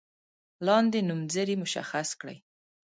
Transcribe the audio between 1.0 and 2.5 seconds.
نومځري مشخص کړئ.